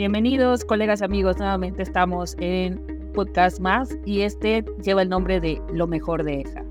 [0.00, 1.36] Bienvenidos, colegas, amigos.
[1.36, 2.80] Nuevamente estamos en
[3.12, 6.64] podcast más y este lleva el nombre de Lo mejor de EJA.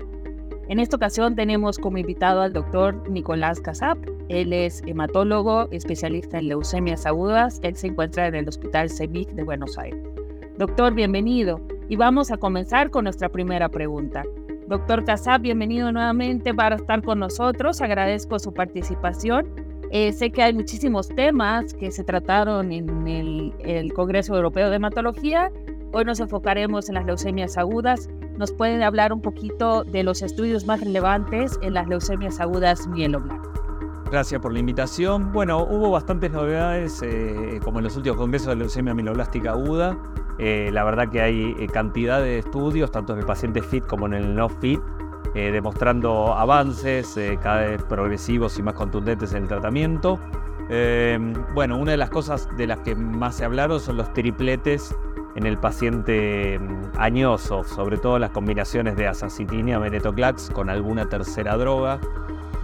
[0.68, 3.98] En esta ocasión tenemos como invitado al doctor Nicolás Casap.
[4.28, 7.60] Él es hematólogo, especialista en leucemias agudas.
[7.62, 10.02] Él se encuentra en el Hospital CEMIC de Buenos Aires.
[10.58, 11.60] Doctor, bienvenido.
[11.88, 14.24] Y vamos a comenzar con nuestra primera pregunta.
[14.66, 17.80] Doctor Casap, bienvenido nuevamente para estar con nosotros.
[17.80, 24.36] Agradezco su participación eh, sé que hay muchísimos temas que se trataron en el, Congreso
[24.36, 25.50] Europeo de Hematología.
[25.92, 28.08] Hoy nos enfocaremos en las leucemias agudas.
[28.38, 33.50] ¿Nos pueden hablar un poquito de los estudios más relevantes en las leucemias agudas mieloblastas?
[34.12, 35.32] Gracias por la invitación.
[35.32, 39.98] Bueno, hubo bastantes novedades, eh, como en los últimos congresos de leucemia mieloblástica aguda.
[40.38, 44.14] Eh, la verdad que hay cantidad de estudios, tanto en el paciente fit como en
[44.14, 44.80] el no fit,
[45.34, 50.18] eh, demostrando avances eh, cada vez progresivos y más contundentes en el tratamiento.
[50.68, 54.94] Em, bueno, una de las cosas de las que más se hablaron son los tripletes
[55.36, 61.56] en el paciente em, añoso, sobre todo las combinaciones de azacitinia, venetoclax con alguna tercera
[61.56, 62.00] droga,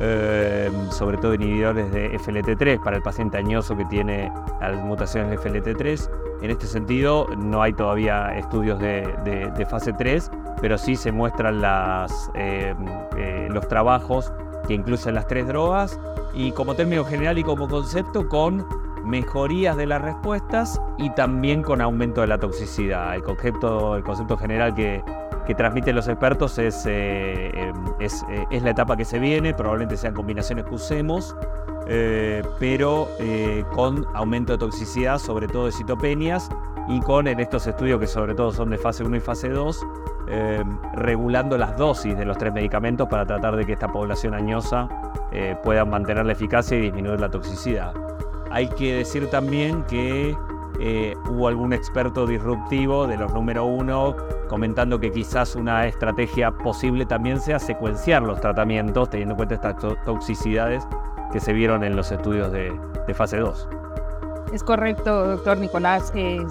[0.01, 5.39] em, sobre todo inhibidores de FLT3 para el paciente añoso que tiene las mutaciones de
[5.39, 6.11] FLT3.
[6.43, 12.31] En este sentido, no hay todavía estudios de fase 3, pero sí se muestran las,
[12.35, 12.75] eh,
[13.17, 14.33] eh, los trabajos
[14.67, 15.99] que incluyen las tres drogas
[16.35, 18.67] y como término general y como concepto con
[19.07, 23.15] mejorías de las respuestas y también con aumento de la toxicidad.
[23.15, 25.03] El concepto, el concepto general que,
[25.47, 30.15] que transmiten los expertos es, eh, es, es, la etapa que se viene, probablemente sean
[30.15, 31.37] combinaciones que usemos,
[32.59, 33.09] pero
[33.73, 36.51] con aumento de toxicidad, sobre todo de citopenias,
[36.89, 39.87] y con en estos estudios que sobre todo son de fase 1 y fase 2,
[40.29, 44.89] eh, regulando las dosis de los tres medicamentos para tratar de que esta población añosa
[45.33, 47.93] eh, pueda mantener la eficacia y disminuir la toxicidad.
[48.51, 50.37] Hay que decir también que
[50.79, 54.15] eh, hubo algún experto disruptivo de los número uno
[54.49, 59.77] comentando que quizás una estrategia posible también sea secuenciar los tratamientos teniendo en cuenta estas
[60.05, 60.87] toxicidades
[61.33, 63.69] que se vieron en los estudios de, de fase 2.
[64.53, 66.13] Es correcto, doctor Nicolás.
[66.15, 66.45] Eh,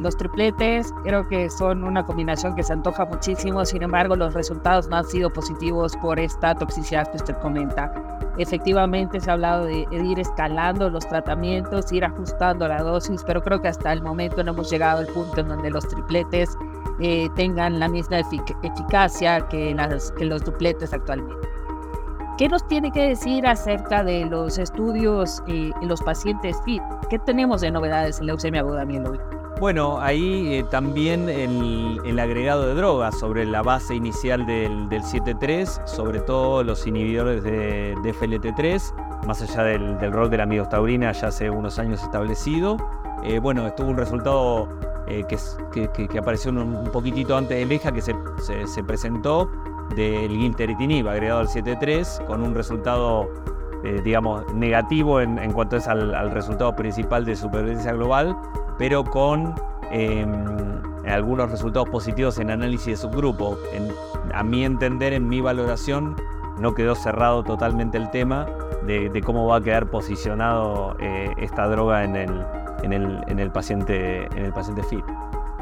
[0.00, 4.88] los tripletes creo que son una combinación que se antoja muchísimo, sin embargo los resultados
[4.88, 7.92] no han sido positivos por esta toxicidad que usted comenta.
[8.38, 13.60] Efectivamente se ha hablado de, ir escalando los tratamientos, ir ajustando la dosis, pero creo
[13.60, 16.56] que hasta el momento no hemos llegado al punto en donde los tripletes
[17.00, 19.76] eh, tengan la misma eficacia que,
[20.16, 21.51] que los dupletes actualmente.
[22.38, 26.82] ¿Qué nos tiene que decir acerca de los estudios eh, en los pacientes FIT?
[27.10, 29.22] ¿Qué tenemos de novedades en leucemia aguda mieloide?
[29.60, 36.20] Bueno, ahí eh, también el, agregado de drogas sobre la base inicial del, 7.3, sobre
[36.20, 41.78] todo los inhibidores de, FLT3, más allá del, rol de la amidostaurina ya hace unos
[41.78, 42.78] años establecido.
[43.24, 44.68] Eh, bueno, estuvo un resultado
[45.06, 48.14] que, apareció un, poquitito antes de Leja que se,
[48.66, 49.50] se presentó
[49.94, 53.28] del Ginteritinib agregado al 7.3 con un resultado,
[53.84, 58.36] eh, digamos, negativo en, cuanto es al, resultado principal de supervivencia global,
[58.78, 59.54] pero con
[59.90, 60.28] em,
[61.06, 63.58] algunos resultados positivos en análisis de subgrupo.
[64.34, 66.16] a mi entender, en mi valoración,
[66.58, 68.46] no quedó cerrado totalmente el tema
[68.86, 74.82] de, cómo va a quedar posicionado eh, esta droga en el, paciente, en el paciente
[74.82, 75.04] FIT.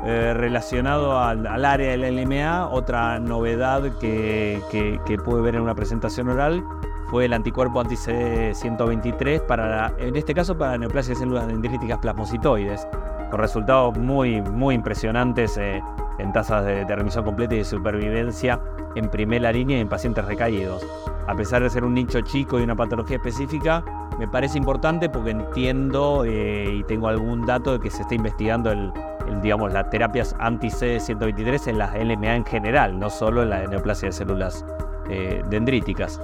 [0.03, 6.29] Eh, relacionado al, área del LMA, otra novedad que, que, pude ver en una presentación
[6.31, 6.65] oral
[7.11, 12.87] fue el anticuerpo anti-CD123, para en este caso para la neoplasia de células dendríticas plasmocitoides,
[13.31, 15.83] con resultados muy, muy impresionantes eh,
[16.19, 18.59] en tasas de, remisión completa y de supervivencia
[18.95, 20.87] en primera línea en pacientes recaídos.
[21.27, 23.85] A pesar de ser un nicho chico y una patología específica,
[24.19, 28.71] me parece importante porque entiendo eh, y tengo algún dato de que se está investigando
[28.71, 28.93] el,
[29.43, 34.13] digamos, las terapias anti-CD123 en las LMA en general, no solo en la neoplasia de
[34.13, 34.65] células
[35.09, 36.21] eh, dendríticas.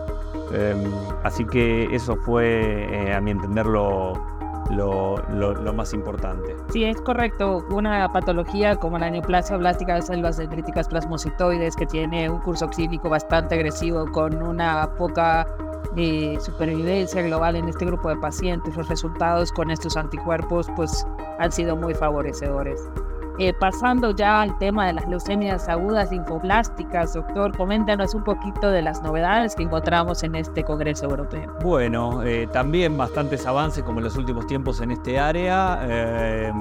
[0.53, 0.93] Em,
[1.25, 4.15] así que eso fue, eh, a mi entender, lo,
[4.71, 6.57] lo, más importante.
[6.73, 7.65] Sí, es correcto.
[7.71, 13.09] Una patología como la neoplasia blástica de células dendríticas plasmocitoides, que tiene un curso clínico
[13.09, 15.47] bastante agresivo, con una poca
[15.97, 21.07] eh, supervivencia global en este grupo de pacientes, los resultados con estos anticuerpos pues
[21.39, 22.87] han sido muy favorecedores.
[23.39, 28.83] Eh, pasando ya al tema de las leucemias agudas linfoblásticas, doctor, coméntanos un poquito de
[28.83, 31.55] las novedades que encontramos en este Congreso Europeo.
[31.63, 36.53] Bueno, eh, también bastantes avances como en los últimos tiempos en este área.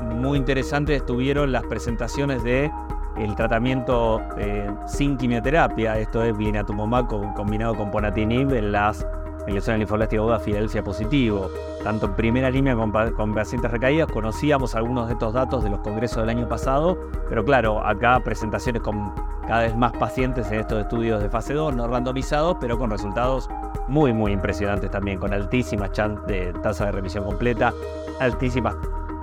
[0.00, 2.70] muy interesantes estuvieron las presentaciones de
[3.16, 9.06] el tratamiento eh, sin quimioterapia, esto es blinatumomab combinado con ponatinib en las
[9.46, 11.50] en leucemia linfoblástica aguda Filadelfia positivo,
[11.82, 14.10] tanto en primera línea con, con pacientes recaídas.
[14.12, 16.98] Conocíamos algunos de estos datos de los congresos del año pasado,
[17.28, 19.12] pero claro, acá presentaciones con
[19.46, 23.48] cada vez más pacientes en estos estudios de fase 2, no randomizados, pero con resultados
[23.88, 25.90] muy, muy impresionantes también, con altísimas
[26.26, 27.72] de tasa de remisión completa,
[28.20, 28.76] altísimas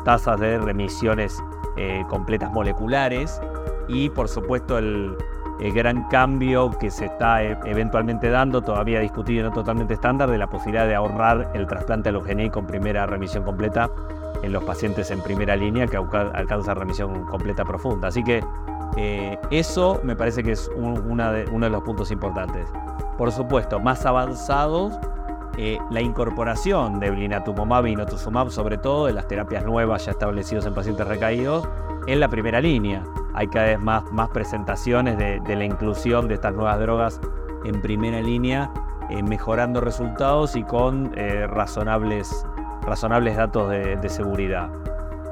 [0.03, 1.41] tasas de remisiones
[1.77, 3.41] eh, completas moleculares
[3.87, 5.15] y por supuesto el,
[5.59, 10.29] el gran cambio que se está eh, eventualmente dando, todavía discutido y no totalmente estándar,
[10.29, 13.89] de la posibilidad de ahorrar el trasplante alogénico con primera remisión completa
[14.43, 18.09] en los pacientes en primera línea que alcanza remisión completa profunda.
[18.09, 18.43] Así que
[18.95, 22.67] eh, eso me parece que es uno de los puntos importantes.
[23.17, 24.97] Por supuesto, más avanzados,
[25.57, 30.67] eh, la incorporación de blinatumomab y notuzumab, sobre todo de las terapias nuevas ya establecidas
[30.67, 31.67] en pacientes recaídos,
[32.05, 33.03] en la primera línea
[33.37, 37.21] hay cada vez más, más presentaciones de, la inclusión de estas nuevas drogas
[37.65, 38.71] en primera línea,
[39.11, 42.47] eh, mejorando resultados y con eh, razonables,
[42.81, 44.69] razonables datos de, seguridad.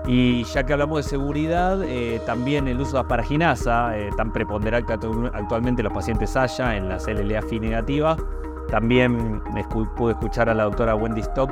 [0.05, 4.93] Y ya que hablamos de seguridad, eh, también el uso de asparaginasa, tan preponderante
[5.33, 8.17] actualmente los pacientes haya en la LLA-FI negativa.
[8.69, 9.41] También
[9.95, 11.51] pude escuchar a la doctora Wendy Stock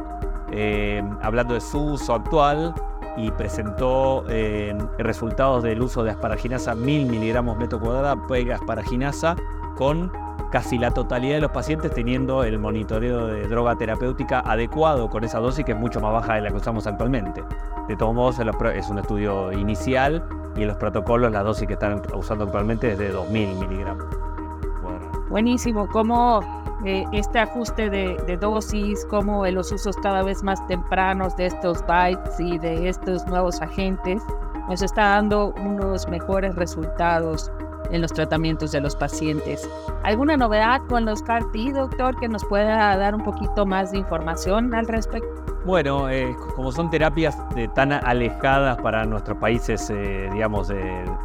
[1.24, 2.76] hablando de su uso actual
[3.18, 9.36] y presentó eh, resultados del uso de asparaginasa 1000 miligramos metro cuadrado pega asparaginasa
[9.76, 10.12] con
[10.52, 15.40] casi la totalidad de los pacientes teniendo el monitoreo de droga terapéutica adecuado con esa
[15.40, 17.44] dosis que es mucho más baja de la que usamos actualmente.
[17.88, 18.38] De todos modos,
[18.76, 20.24] es un estudio inicial
[20.56, 24.06] y en los protocolos la dosis que están usando actualmente es de 2000 miligramos.
[25.30, 25.88] Buenísimo.
[25.88, 26.42] ¿Cómo
[26.86, 32.40] eh, este ajuste de, dosis, como los usos cada vez más tempranos de estos bytes
[32.40, 34.22] y de estos nuevos agentes,
[34.68, 37.52] nos está dando unos mejores resultados
[37.92, 39.70] en los tratamientos de los pacientes.
[40.04, 44.74] ¿Alguna novedad con los CAR-T, doctor, que nos pueda dar un poquito más de información
[44.74, 45.30] al respecto?
[45.66, 47.38] Bueno, eh, como son terapias
[47.76, 50.70] tan alejadas para nuestros países, eh, digamos,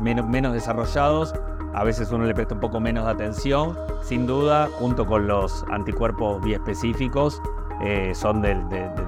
[0.00, 1.34] menos desarrollados,
[1.78, 3.78] a veces uno le presta un poco menos de atención.
[4.02, 7.40] Sin duda, junto con los anticuerpos biespecíficos,
[7.80, 8.56] eh, son de,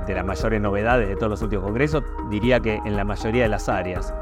[0.06, 3.68] las mayores novedades de todos los últimos congresos, diría que en la mayoría de las
[3.68, 4.14] áreas.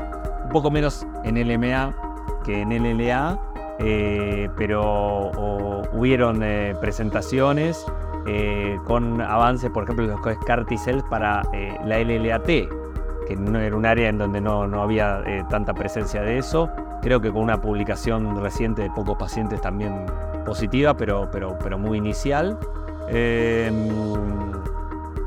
[0.45, 1.95] Un poco menos en LMA
[2.43, 3.39] que en LLA,
[3.81, 5.31] eh, pero
[5.93, 7.85] hubieron eh, presentaciones
[8.87, 11.43] con avances, por ejemplo, los CAR-T-cells para
[11.85, 16.37] la LLAT, que no era un área en donde no, no había tanta presencia de
[16.37, 16.71] eso
[17.03, 20.07] creo que con una publicación reciente de pocos pacientes también
[20.45, 22.59] positiva, pero, pero, pero muy inicial.
[23.09, 23.89] Em,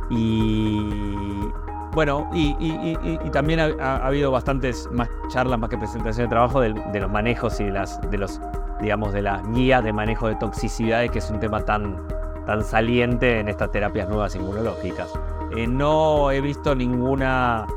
[0.10, 1.52] y
[1.94, 7.12] bueno, y, también ha, habido bastantes más charlas, más que presentaciones de trabajo de, los
[7.12, 8.40] manejos y de las, de los,
[8.82, 11.98] digamos, de las guías de manejo de toxicidades, que es un tema tan,
[12.46, 15.12] tan saliente en estas terapias nuevas inmunológicas.
[15.56, 17.68] Eh, no he visto ninguna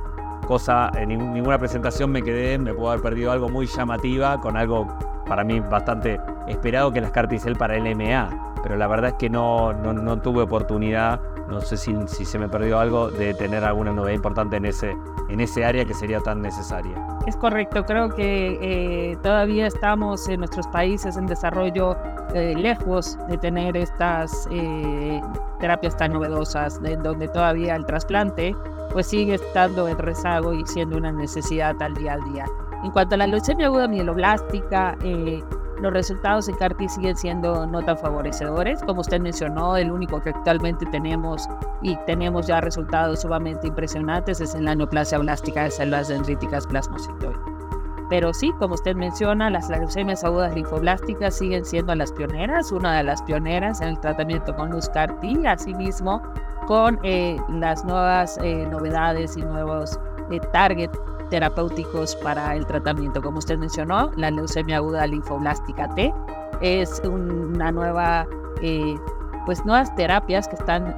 [0.44, 4.86] cosa, en ninguna presentación me quedé, me puedo haber perdido algo muy llamativa con algo
[5.26, 9.30] para mí bastante esperado que las Carticel para el MA, pero la verdad es que
[9.30, 13.92] no, no, tuve oportunidad, no sé si, si, se me perdió algo, de tener alguna
[13.92, 14.96] novedad importante en ese,
[15.28, 16.94] en ese área que sería tan necesaria.
[17.26, 21.96] Es correcto, creo que eh, todavía estamos en nuestros países en desarrollo
[22.34, 25.20] eh, lejos de tener estas eh,
[25.60, 28.54] terapias tan novedosas, de donde todavía el trasplante
[28.92, 32.44] pues sigue estando en rezago y siendo una necesidad al día al día.
[32.84, 34.96] En cuanto a la leucemia aguda mieloblástica,
[35.84, 38.82] los resultados en CAR-T siguen siendo no tan favorecedores.
[38.84, 41.46] Como usted mencionó, el único que actualmente tenemos
[41.82, 47.38] y tenemos ya resultados sumamente impresionantes es en la neoplasia blástica de células dendríticas plasmocitoides.
[48.08, 53.02] Pero sí, como usted menciona, las leucemias agudas linfoblásticas siguen siendo las pioneras, una de
[53.02, 55.46] las pioneras en el tratamiento con luz CAR-T.
[55.46, 56.22] Asimismo,
[56.66, 60.00] con eh, las nuevas eh, novedades y nuevos
[60.30, 60.90] eh, target
[61.30, 63.22] terapéuticos para el tratamiento.
[63.22, 66.12] Como usted mencionó, la leucemia aguda linfoblástica T
[66.60, 68.26] es una nueva,
[69.46, 70.96] pues nuevas terapias que están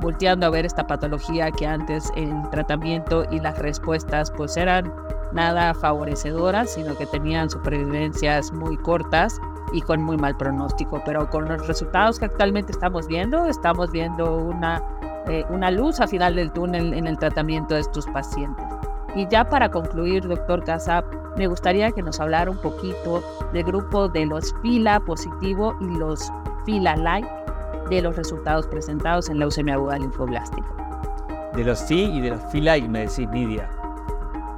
[0.00, 4.92] volteando a ver esta patología que antes el tratamiento y las respuestas pues eran
[5.32, 9.40] nada favorecedoras, sino que tenían supervivencias muy cortas
[9.72, 11.02] y con muy mal pronóstico.
[11.04, 14.80] Pero con los resultados que actualmente estamos viendo, estamos viendo una
[15.26, 18.66] eh, una luz al final del túnel en el tratamiento de estos pacientes.
[19.14, 21.04] Y ya para concluir, doctor Casap,
[21.36, 26.32] me gustaría que nos hablara un poquito del grupo de los fila positivo y los
[26.64, 27.28] fila like
[27.90, 30.66] de los resultados presentados en leucemia aguda linfoblástica.
[31.54, 33.70] De los sí y de los fila y me decís Nidia.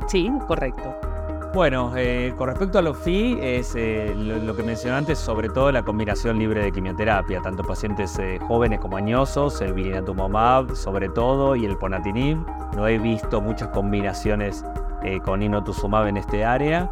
[0.07, 0.95] Sí, correcto.
[1.53, 5.73] Bueno, eh, con respecto a los FI, es eh, lo, que mencioné antes, sobre todo
[5.73, 11.57] la combinación libre de quimioterapia, tanto pacientes eh, jóvenes como añosos, el blinatumomab sobre todo
[11.57, 12.39] y el ponatinib.
[12.77, 14.65] No he visto muchas combinaciones
[15.25, 16.91] con inotuzumab en este área.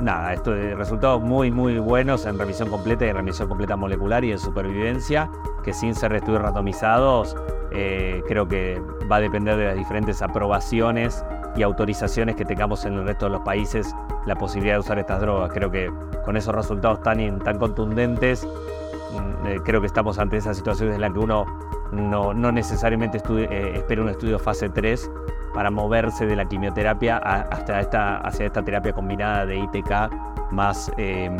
[0.00, 4.32] nada, esto resultados muy muy buenos en remisión completa y en remisión completa molecular y
[4.32, 5.30] en supervivencia,
[5.64, 7.36] que sin ser estudios randomizados,
[7.70, 11.24] creo que va a depender de las diferentes aprobaciones
[11.56, 13.94] y autorizaciones que tengamos en el resto de los países
[14.26, 15.50] la posibilidad de usar estas drogas.
[15.52, 15.92] Creo que
[16.24, 21.00] con esos resultados tan, tan contundentes, mm, eh, creo que estamos ante esa situación en
[21.00, 21.46] la que uno
[21.92, 25.10] no, no necesariamente eh, espera un estudio fase 3
[25.54, 30.10] para moverse de la quimioterapia hasta hacia esta terapia combinada de ITK
[30.52, 31.36] más, em,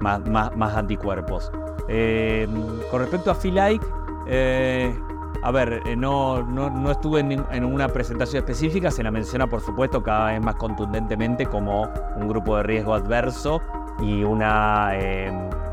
[0.00, 0.20] más,
[0.56, 1.50] más, anticuerpos.
[1.88, 2.50] Em,
[2.90, 3.84] con respecto a Filike,
[4.26, 4.94] eh,
[5.42, 10.02] a ver, eh, no, no, estuve en, una presentación específica, se la menciona por supuesto
[10.02, 13.60] cada vez más contundentemente como un grupo de riesgo adverso
[14.00, 15.30] y, una, eh,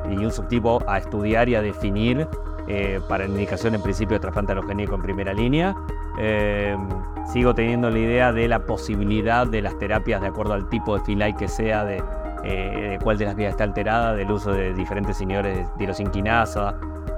[0.09, 2.27] y un subtipo a estudiar y a definir
[2.67, 5.75] eh, para indicación en principio de trasplante alogénico en primera línea.
[7.31, 11.03] sigo teniendo la idea de la posibilidad de las terapias de acuerdo al tipo de
[11.03, 12.03] filay que sea, de,
[12.43, 16.75] de cuál de las vías está alterada, del uso de diferentes inhibidores de tirosinquinasa,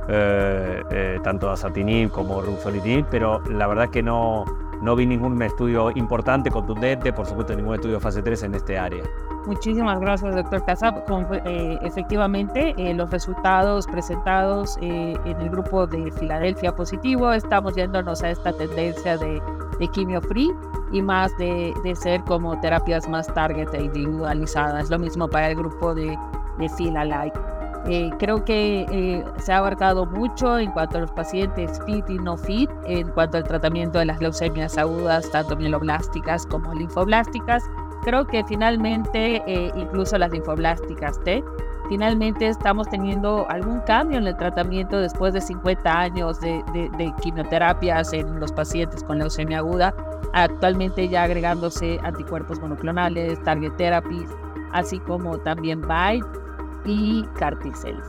[0.08, 4.46] eh, eh, tanto asatinib como ruxolitinib, pero la verdad que no,
[4.86, 9.04] no vi ningún estudio importante, contundente, por supuesto ningún estudio fase 3 en este área.
[9.48, 11.04] Muchísimas gracias, doctor Casab.
[11.46, 18.54] Eh, efectivamente, los resultados presentados en el grupo de Filadelfia positivo, estamos yéndonos a esta
[18.54, 19.42] tendencia de,
[19.80, 20.52] de quimio free
[20.92, 24.90] y más de, de, ser como terapias más target e individualizadas.
[24.90, 26.18] Lo mismo para el grupo de,
[26.60, 27.40] de Fila Like.
[27.88, 32.18] Eh, creo que eh, se ha abarcado mucho en cuanto a los pacientes fit y
[32.18, 37.64] no fit, en cuanto al tratamiento de las leucemias agudas, tanto mieloblásticas como linfoblásticas.
[38.04, 41.44] Creo que finalmente, eh, incluso las linfoblásticas T,
[41.88, 48.14] finalmente estamos teniendo algún cambio en el tratamiento después de 50 años de, de quimioterapias
[48.14, 49.94] en los pacientes con leucemia aguda,
[50.34, 54.30] actualmente ya agregándose anticuerpos monoclonales, target therapies,
[54.74, 56.45] así como también BITE
[56.86, 58.08] y Carticels.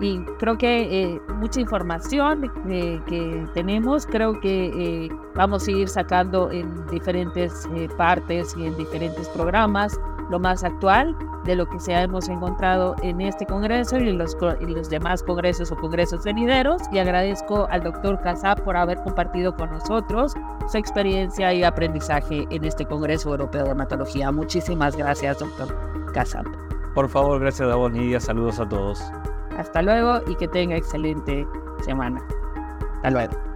[0.00, 4.66] Y creo que eh, mucha información eh, que tenemos, creo que
[5.06, 9.98] eh, vamos a ir sacando en diferentes partes y en diferentes programas
[10.30, 14.36] lo más actual de lo que se hemos encontrado en este congreso y en los,
[14.60, 16.82] los demás congresos o congresos venideros.
[16.90, 20.34] Y agradezco al doctor Casab por haber compartido con nosotros
[20.66, 24.32] su experiencia y aprendizaje en este Congreso Europeo de Hematología.
[24.32, 25.68] Muchísimas gracias, doctor
[26.14, 26.63] Casab.
[26.94, 28.20] Por favor, gracias a vos, Nidia.
[28.20, 29.02] Saludos a todos.
[29.58, 31.46] Hasta luego y que tenga excelente
[31.84, 32.24] semana.
[32.96, 33.53] Hasta luego.